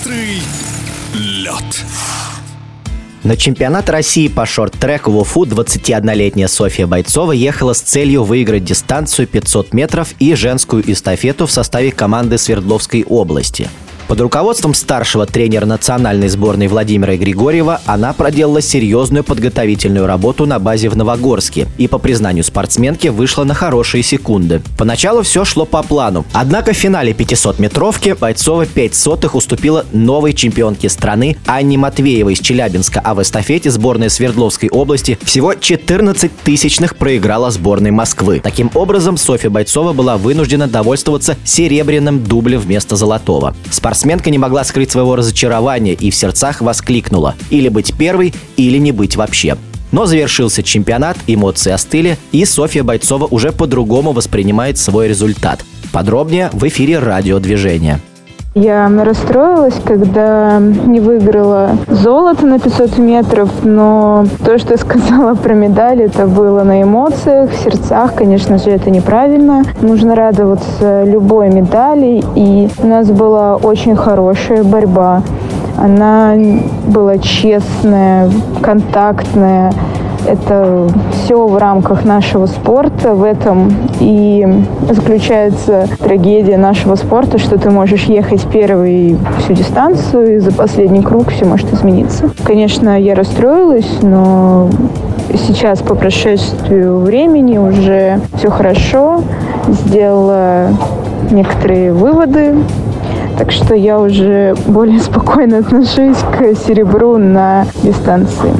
[0.00, 0.40] Быстрый
[1.14, 1.84] лед.
[3.22, 9.28] На чемпионат России по шорт-треку в Уфу 21-летняя Софья Бойцова ехала с целью выиграть дистанцию
[9.28, 13.68] 500 метров и женскую эстафету в составе команды Свердловской области.
[14.10, 20.88] Под руководством старшего тренера национальной сборной Владимира Григорьева она проделала серьезную подготовительную работу на базе
[20.88, 24.62] в Новогорске и, по признанию спортсменки, вышла на хорошие секунды.
[24.76, 26.26] Поначалу все шло по плану.
[26.32, 33.00] Однако в финале 500-метровки Бойцова 5 сотых уступила новой чемпионке страны Анне Матвеевой из Челябинска,
[33.04, 38.40] а в эстафете сборная Свердловской области всего 14 тысячных проиграла сборной Москвы.
[38.42, 43.54] Таким образом, Софья Бойцова была вынуждена довольствоваться серебряным дублем вместо золотого.
[43.70, 48.78] Спортсмен Спортсменка не могла скрыть своего разочарования и в сердцах воскликнула «или быть первой, или
[48.78, 49.58] не быть вообще».
[49.92, 55.66] Но завершился чемпионат, эмоции остыли, и Софья Бойцова уже по-другому воспринимает свой результат.
[55.92, 58.00] Подробнее в эфире радиодвижения.
[58.54, 65.54] Я расстроилась, когда не выиграла золото на 500 метров, но то, что я сказала про
[65.54, 68.14] медаль, это было на эмоциях, в сердцах.
[68.14, 69.62] Конечно же, это неправильно.
[69.80, 75.22] Нужно радоваться любой медали, и у нас была очень хорошая борьба.
[75.78, 76.34] Она
[76.88, 78.28] была честная,
[78.60, 79.72] контактная,
[80.26, 83.14] это все в рамках нашего спорта.
[83.14, 84.46] В этом и
[84.90, 91.30] заключается трагедия нашего спорта, что ты можешь ехать первый всю дистанцию, и за последний круг
[91.30, 92.30] все может измениться.
[92.44, 94.68] Конечно, я расстроилась, но
[95.34, 99.22] сейчас по прошествию времени уже все хорошо.
[99.68, 100.68] Сделала
[101.30, 102.56] некоторые выводы,
[103.38, 108.52] так что я уже более спокойно отношусь к серебру на дистанции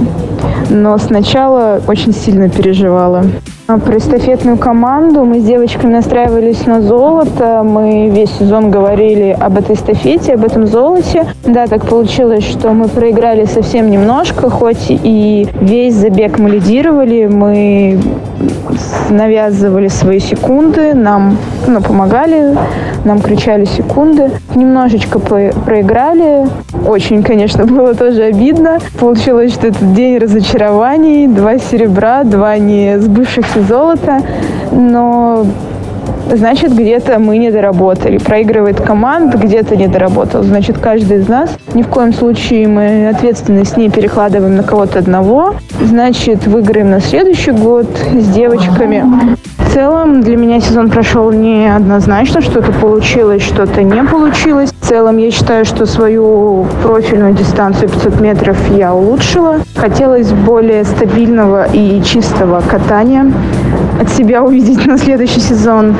[0.69, 3.25] но сначала очень сильно переживала.
[3.67, 7.63] А про эстафетную команду мы с девочками настраивались на золото.
[7.65, 11.25] Мы весь сезон говорили об этой эстафете, об этом золоте.
[11.45, 18.01] Да, так получилось, что мы проиграли совсем немножко, хоть и весь забег мы лидировали, мы
[19.09, 21.37] навязывали свои секунды, нам
[21.69, 22.57] ну, помогали,
[23.05, 24.31] нам кричали секунды.
[24.55, 26.47] Немножечко проиграли.
[26.87, 28.79] Очень, конечно, было тоже обидно.
[28.99, 34.21] Получилось, что этот день разочарований, два серебра, два не сбывшихся золота.
[34.73, 35.47] Но
[36.31, 38.19] значит, где-то мы не доработали.
[38.19, 40.43] Проигрывает команда, где-то не доработал.
[40.43, 45.55] Значит, каждый из нас, ни в коем случае мы ответственность не перекладываем на кого-то одного.
[45.81, 49.05] Значит, выиграем на следующий год с девочками.
[49.71, 54.73] В целом для меня сезон прошел неоднозначно, что-то получилось, что-то не получилось.
[54.73, 59.61] В целом я считаю, что свою профильную дистанцию 500 метров я улучшила.
[59.77, 63.33] Хотелось более стабильного и чистого катания
[64.01, 65.95] от себя увидеть на следующий сезон.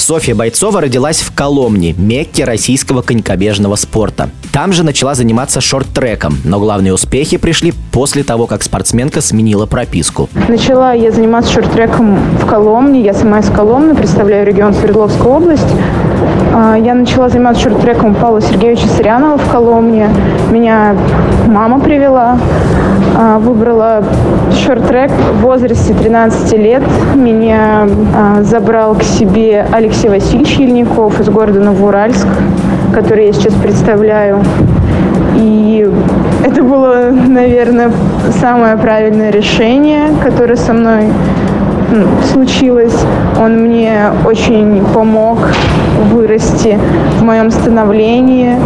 [0.00, 4.30] Софья Бойцова родилась в Коломне, Мекке российского конькобежного спорта.
[4.52, 10.28] Там же начала заниматься шорт-треком, но главные успехи пришли после того, как спортсменка сменила прописку.
[10.48, 13.02] Начала я заниматься шорт-треком в Коломне.
[13.02, 15.68] Я сама из Коломны, представляю регион Свердловская область.
[16.52, 20.08] А, я начала заниматься шорт-треком Павла Сергеевича Сырянова в Коломне.
[20.50, 20.96] Меня
[21.46, 22.38] мама привела,
[23.16, 24.02] а, выбрала
[24.52, 26.82] шорт-трек в возрасте 13 лет.
[27.14, 32.26] Меня а, забрал к себе Алексей Васильевич Ельников из города Новоуральск,
[32.92, 34.42] который я сейчас представляю.
[35.36, 35.88] И
[36.44, 37.92] это было, наверное,
[38.40, 41.04] самое правильное решение, которое со мной
[42.32, 42.96] случилось.
[43.38, 45.38] Он мне очень помог
[46.10, 46.78] вырасти
[47.18, 48.56] в моем становлении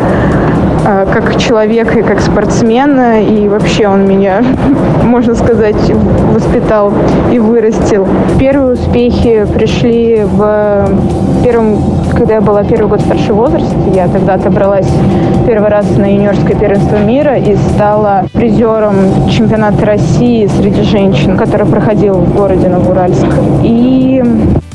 [0.85, 3.23] как человека и как спортсмена.
[3.23, 4.43] И вообще он меня,
[5.03, 5.77] можно сказать,
[6.33, 6.93] воспитал
[7.33, 8.07] и вырастил.
[8.39, 10.89] Первые успехи пришли в
[11.43, 11.83] первом,
[12.15, 13.75] когда я была первый год старше возраста.
[13.95, 14.89] Я тогда отобралась
[15.47, 18.95] первый раз на юниорское первенство мира и стала призером
[19.31, 23.27] чемпионата России среди женщин, который проходил в городе Новоуральск.
[23.63, 24.23] И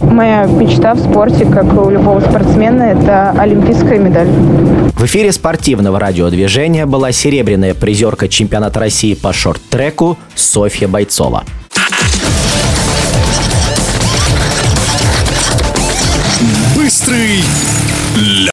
[0.02, 4.28] моя мечта в спорте, как у любого спортсмена, это олимпийская медаль.
[4.28, 11.44] В эфире спортивного радиодвижения была серебряная призерка чемпионата России по шорт-треку Софья Бойцова.
[16.76, 17.44] Быстрый